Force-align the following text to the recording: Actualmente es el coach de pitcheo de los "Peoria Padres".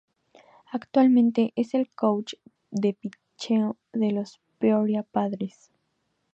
Actualmente 0.71 1.53
es 1.55 1.75
el 1.75 1.87
coach 1.91 2.33
de 2.71 2.93
pitcheo 2.95 3.77
de 3.93 4.09
los 4.11 4.39
"Peoria 4.57 5.03
Padres". 5.03 5.69